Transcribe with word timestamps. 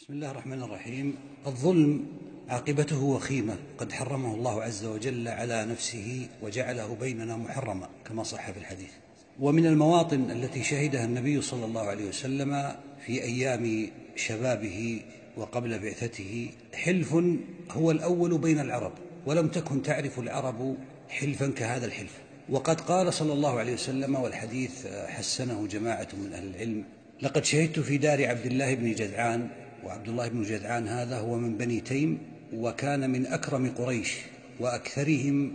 بسم 0.00 0.12
الله 0.12 0.30
الرحمن 0.30 0.62
الرحيم. 0.62 1.14
الظلم 1.46 2.06
عاقبته 2.48 3.02
وخيمة. 3.02 3.56
قد 3.78 3.92
حرمه 3.92 4.34
الله 4.34 4.62
عز 4.62 4.84
وجل 4.84 5.28
على 5.28 5.64
نفسه 5.64 6.28
وجعله 6.42 6.96
بيننا 7.00 7.36
محرما 7.36 7.88
كما 8.04 8.22
صح 8.22 8.50
في 8.50 8.58
الحديث. 8.58 8.90
ومن 9.40 9.66
المواطن 9.66 10.30
التي 10.30 10.62
شهدها 10.64 11.04
النبي 11.04 11.42
صلى 11.42 11.64
الله 11.64 11.80
عليه 11.80 12.08
وسلم 12.08 12.72
في 13.06 13.22
أيام 13.22 13.90
شبابه 14.16 15.02
وقبل 15.36 15.78
بعثته 15.78 16.50
حلف 16.74 17.14
هو 17.70 17.90
الأول 17.90 18.38
بين 18.38 18.60
العرب 18.60 18.92
ولم 19.26 19.48
تكن 19.48 19.82
تعرف 19.82 20.18
العرب 20.18 20.76
حلفا 21.08 21.48
كهذا 21.50 21.86
الحلف. 21.86 22.18
وقد 22.48 22.80
قال 22.80 23.14
صلى 23.14 23.32
الله 23.32 23.58
عليه 23.58 23.74
وسلم 23.74 24.14
والحديث 24.14 24.86
حسنه 24.86 25.66
جماعة 25.66 26.08
من 26.12 26.32
أهل 26.32 26.46
العلم 26.46 26.84
لقد 27.22 27.44
شهدت 27.44 27.80
في 27.80 27.98
دار 27.98 28.26
عبد 28.26 28.46
الله 28.46 28.74
بن 28.74 28.92
جدعان 28.92 29.48
وعبد 29.84 30.08
الله 30.08 30.28
بن 30.28 30.42
جدعان 30.42 30.88
هذا 30.88 31.18
هو 31.18 31.36
من 31.36 31.56
بني 31.56 31.80
تيم 31.80 32.18
وكان 32.54 33.10
من 33.10 33.26
أكرم 33.26 33.70
قريش 33.78 34.16
وأكثرهم 34.60 35.52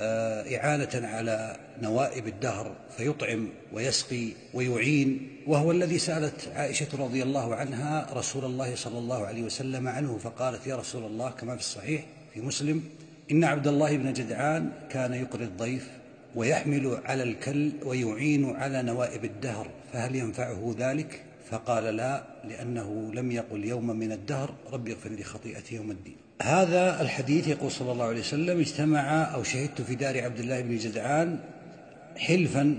آه، 0.00 0.56
إعانة 0.56 1.08
على 1.08 1.56
نوائب 1.82 2.26
الدهر 2.26 2.76
فيطعم 2.96 3.48
ويسقي 3.72 4.28
ويعين 4.54 5.28
وهو 5.46 5.70
الذي 5.70 5.98
سألت 5.98 6.48
عائشة 6.54 6.88
رضي 6.98 7.22
الله 7.22 7.54
عنها 7.54 8.06
رسول 8.14 8.44
الله 8.44 8.74
صلى 8.74 8.98
الله 8.98 9.26
عليه 9.26 9.42
وسلم 9.42 9.88
عنه 9.88 10.18
فقالت 10.18 10.66
يا 10.66 10.76
رسول 10.76 11.04
الله 11.04 11.30
كما 11.30 11.54
في 11.54 11.60
الصحيح 11.60 12.04
في 12.34 12.40
مسلم 12.40 12.82
إن 13.30 13.44
عبد 13.44 13.66
الله 13.66 13.96
بن 13.96 14.12
جدعان 14.12 14.72
كان 14.90 15.14
يقري 15.14 15.44
الضيف 15.44 15.90
ويحمل 16.34 16.98
على 17.04 17.22
الكل 17.22 17.72
ويعين 17.84 18.56
على 18.56 18.82
نوائب 18.82 19.24
الدهر 19.24 19.70
فهل 19.92 20.16
ينفعه 20.16 20.74
ذلك؟ 20.78 21.22
فقال 21.50 21.84
لا 21.84 22.24
لأنه 22.48 23.10
لم 23.14 23.32
يقل 23.32 23.64
يوما 23.64 23.92
من 23.92 24.12
الدهر 24.12 24.54
ربي 24.72 24.92
اغفر 24.92 25.10
لي 25.10 25.24
خطيئتي 25.24 25.74
يوم 25.74 25.90
الدين. 25.90 26.16
هذا 26.42 27.00
الحديث 27.00 27.48
يقول 27.48 27.70
صلى 27.70 27.92
الله 27.92 28.04
عليه 28.04 28.20
وسلم 28.20 28.60
اجتمع 28.60 29.34
أو 29.34 29.42
شهدت 29.42 29.82
في 29.82 29.94
دار 29.94 30.24
عبد 30.24 30.38
الله 30.38 30.60
بن 30.60 30.76
جدعان 30.76 31.38
حلفا 32.16 32.78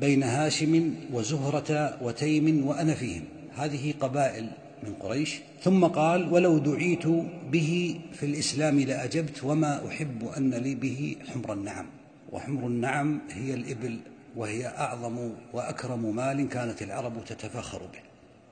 بين 0.00 0.22
هاشم 0.22 0.94
وزهرة 1.12 1.98
وتيم 2.02 2.66
وأنا 2.66 2.94
فيهم. 2.94 3.24
هذه 3.56 3.94
قبائل 4.00 4.50
من 4.82 4.94
قريش. 4.94 5.40
ثم 5.62 5.84
قال 5.84 6.32
ولو 6.32 6.58
دعيت 6.58 7.06
به 7.52 8.00
في 8.12 8.26
الإسلام 8.26 8.80
لأجبت 8.80 9.44
وما 9.44 9.88
أحب 9.88 10.28
أن 10.36 10.54
لي 10.54 10.74
به 10.74 11.16
حمر 11.32 11.52
النعم. 11.52 11.86
وحمر 12.32 12.66
النعم 12.66 13.20
هي 13.30 13.54
الإبل 13.54 13.98
وهي 14.36 14.66
أعظم 14.66 15.30
وأكرم 15.52 16.16
مال 16.16 16.48
كانت 16.48 16.82
العرب 16.82 17.24
تتفاخر 17.24 17.78
به. 17.78 18.00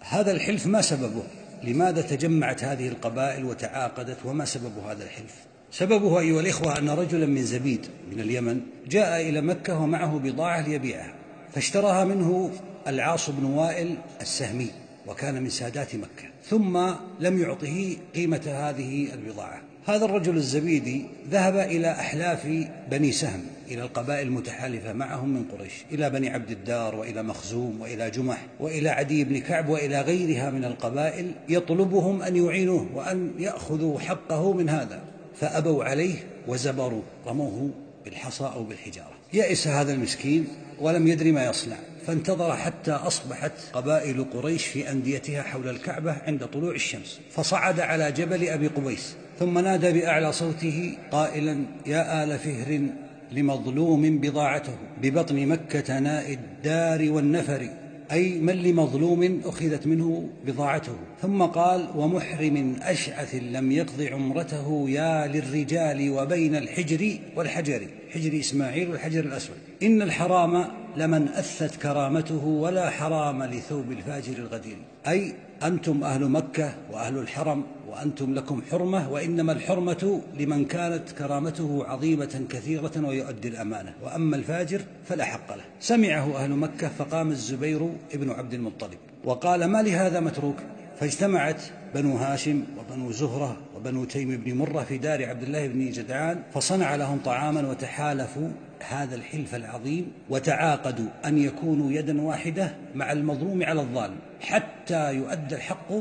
هذا 0.00 0.32
الحلف 0.32 0.66
ما 0.66 0.80
سببه؟ 0.82 1.22
لماذا 1.64 2.02
تجمعت 2.02 2.64
هذه 2.64 2.88
القبائل 2.88 3.44
وتعاقدت؟ 3.44 4.16
وما 4.24 4.44
سبب 4.44 4.78
هذا 4.88 5.04
الحلف؟ 5.04 5.34
سببه 5.70 6.20
أيها 6.20 6.40
الإخوة 6.40 6.78
أن 6.78 6.88
رجلا 6.88 7.26
من 7.26 7.42
زبيد 7.42 7.86
من 8.12 8.20
اليمن 8.20 8.60
جاء 8.88 9.20
إلى 9.20 9.40
مكة 9.40 9.80
ومعه 9.80 10.18
بضاعة 10.18 10.60
ليبيعها 10.60 11.14
فاشتراها 11.52 12.04
منه 12.04 12.50
العاص 12.86 13.30
بن 13.30 13.44
وائل 13.44 13.96
السهمي. 14.20 14.70
وكان 15.06 15.42
من 15.42 15.48
سادات 15.48 15.94
مكة 15.94 16.28
ثم 16.48 16.78
لم 17.20 17.42
يعطه 17.42 17.96
قيمة 18.14 18.42
هذه 18.46 19.14
البضاعة. 19.14 19.62
هذا 19.86 20.04
الرجل 20.04 20.36
الزبيدي 20.36 21.06
ذهب 21.30 21.56
إلى 21.56 21.90
أحلاف 21.90 22.66
بني 22.90 23.12
سهم 23.12 23.40
إلى 23.68 23.82
القبائل 23.82 24.26
المتحالفة 24.26 24.92
معهم 24.92 25.28
من 25.28 25.44
قريش 25.44 25.72
إلى 25.92 26.10
بني 26.10 26.30
عبد 26.30 26.50
الدار 26.50 26.94
وإلى 26.94 27.22
مخزوم 27.22 27.80
وإلى 27.80 28.10
جمح 28.10 28.46
وإلى 28.60 28.88
عدي 28.88 29.24
بن 29.24 29.38
كعب 29.38 29.68
وإلى 29.68 30.00
غيرها 30.00 30.50
من 30.50 30.64
القبائل 30.64 31.32
يطلبهم 31.48 32.22
أن 32.22 32.36
يعينوه 32.36 32.88
وأن 32.94 33.32
يأخذوا 33.38 34.00
حقه 34.00 34.52
من 34.52 34.68
هذا. 34.68 35.02
فأبوا 35.34 35.84
عليه 35.84 36.14
وزبروا 36.48 37.02
رموه 37.26 37.70
بالحصى 38.04 38.44
أو 38.54 38.64
بالحجارة. 38.64 39.14
يئس 39.32 39.68
هذا 39.68 39.92
المسكين 39.92 40.46
ولم 40.80 41.08
يدري 41.08 41.32
ما 41.32 41.46
يصنع. 41.46 41.76
فانتظر 42.06 42.56
حتى 42.56 42.92
أصبحت 42.92 43.52
قبائل 43.72 44.24
قريش 44.24 44.66
في 44.66 44.90
أنديتها 44.90 45.42
حول 45.42 45.68
الكعبة 45.68 46.16
عند 46.26 46.46
طلوع 46.46 46.74
الشمس 46.74 47.20
فصعد 47.30 47.80
على 47.80 48.12
جبل 48.12 48.48
أبي 48.48 48.66
قبيس 48.66 49.16
ثم 49.38 49.58
نادى 49.58 49.92
بأعلى 49.92 50.32
صوته 50.32 50.98
قائلا 51.10 51.64
يا 51.86 52.24
آل 52.24 52.38
فهر 52.38 52.80
لمظلوم 53.32 54.18
بضاعته؟ 54.18 54.72
ببطن 55.02 55.46
مكة 55.46 55.98
ناء 55.98 56.32
الدار 56.32 57.10
والنفر 57.12 57.68
أي 58.12 58.38
من 58.38 58.54
لمظلوم 58.54 59.40
أخذت 59.44 59.86
منه 59.86 60.28
بضاعته؟ 60.46 60.96
ثم 61.22 61.42
قال 61.42 61.88
ومحرم 61.96 62.76
أشعث 62.82 63.34
لم 63.34 63.72
يقض 63.72 64.02
عمرته 64.02 64.86
يا 64.88 65.26
للرجال 65.26 66.10
وبين 66.10 66.56
الحجر 66.56 67.18
والحجر 67.36 67.86
حجر 68.10 68.40
إسماعيل 68.40 68.90
والحجر 68.90 69.24
الأسود 69.24 69.56
إن 69.82 70.02
الحرام 70.02 70.64
لمن 70.96 71.28
أثت 71.28 71.76
كرامته 71.76 72.44
ولا 72.44 72.90
حرام 72.90 73.42
لثوب 73.42 73.92
الفاجر 73.92 74.38
الغدير. 74.38 74.76
أي 75.08 75.34
أنتم 75.62 76.04
أهل 76.04 76.28
مكة 76.28 76.74
وأهل 76.92 77.18
الحرم 77.18 77.64
وأنتم 77.88 78.34
لكم 78.34 78.62
حرمة 78.70 79.12
وإنما 79.12 79.52
الحرمة 79.52 80.22
لمن 80.38 80.64
كانت 80.64 81.10
كرامته 81.10 81.84
عظيمة 81.86 82.46
كثيرة 82.48 82.92
ويؤدي 82.96 83.48
الأمانة. 83.48 83.94
وأما 84.04 84.36
الفاجر 84.36 84.80
فلا 85.04 85.24
حق 85.24 85.56
له. 85.56 85.64
سمعه 85.80 86.36
أهل 86.36 86.50
مكة 86.50 86.88
فقام 86.88 87.30
الزبير 87.30 87.90
ابن 88.14 88.30
عبد 88.30 88.54
المطلب 88.54 88.98
وقال 89.24 89.64
ما 89.64 89.82
لهذا 89.82 90.20
متروك؟ 90.20 90.56
فاجتمعت 91.00 91.62
بنو 91.94 92.16
هاشم 92.16 92.64
وبنو 92.78 93.12
زهرة 93.12 93.56
وبنو 93.76 94.04
تيم 94.04 94.36
بن 94.36 94.54
مرة 94.54 94.82
في 94.82 94.98
دار 94.98 95.24
عبد 95.24 95.42
الله 95.42 95.66
بن 95.66 95.90
جدعان 95.90 96.42
فصنع 96.54 96.94
لهم 96.94 97.18
طعاما 97.18 97.68
وتحالفوا 97.68 98.48
هذا 98.88 99.14
الحلف 99.14 99.54
العظيم 99.54 100.12
وتعاقدوا 100.30 101.08
أن 101.24 101.38
يكونوا 101.38 101.92
يدا 101.92 102.20
واحدة 102.20 102.74
مع 102.94 103.12
المظلوم 103.12 103.62
على 103.62 103.80
الظالم 103.80 104.16
حتى 104.40 105.14
يؤدى 105.14 105.54
الحق 105.54 105.92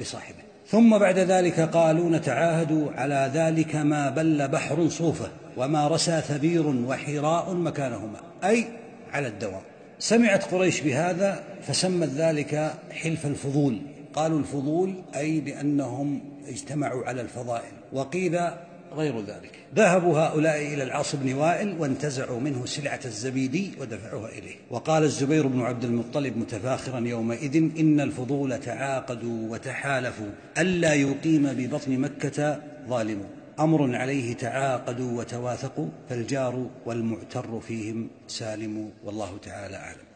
لصاحبه. 0.00 0.44
ثم 0.68 0.98
بعد 0.98 1.18
ذلك 1.18 1.60
قالوا 1.60 2.10
نتعاهد 2.10 2.90
على 2.94 3.30
ذلك 3.34 3.76
ما 3.76 4.10
بل 4.10 4.48
بحر 4.48 4.88
صوفه 4.88 5.28
وما 5.56 5.88
رسى 5.88 6.20
ثبير 6.20 6.66
وحراء 6.66 7.54
مكانهما 7.54 8.20
أي 8.44 8.66
على 9.12 9.26
الدوام. 9.26 9.62
سمعت 9.98 10.44
قريش 10.44 10.80
بهذا 10.80 11.42
فسمت 11.62 12.08
ذلك 12.08 12.74
حلف 12.90 13.26
الفضول. 13.26 13.78
قالوا 14.14 14.38
الفضول 14.38 14.94
أي 15.16 15.40
بأنهم 15.40 16.20
اجتمعوا 16.48 17.04
على 17.04 17.20
الفضائل 17.20 17.72
وقيل 17.92 18.40
غير 18.92 19.20
ذلك. 19.20 19.50
ذهبوا 19.76 20.18
هؤلاء 20.18 20.74
إلى 20.74 20.82
العاص 20.82 21.16
بن 21.16 21.34
وائل 21.34 21.76
وانتزعوا 21.78 22.40
منه 22.40 22.66
سلعة 22.66 23.00
الزبيدي 23.04 23.70
ودفعوها 23.80 24.28
إليه. 24.28 24.54
وقال 24.70 25.02
الزبير 25.02 25.46
بن 25.46 25.60
عبد 25.60 25.84
المطلب 25.84 26.36
متفاخرا 26.36 27.00
يومئذ 27.00 27.56
إن 27.56 28.00
الفضول 28.00 28.60
تعاقدوا 28.60 29.52
وتحالفوا 29.52 30.30
ألا 30.58 30.94
يقيم 30.94 31.52
ببطن 31.52 31.98
مكة 31.98 32.60
ظالم. 32.88 33.22
أمر 33.60 33.96
عليه 33.96 34.34
تعاقدوا 34.34 35.18
وتواثقوا 35.18 35.88
فالجار 36.08 36.66
والمعتر 36.86 37.60
فيهم 37.60 38.08
سالم 38.28 38.90
والله 39.04 39.38
تعالى 39.42 39.76
أعلم. 39.76 40.13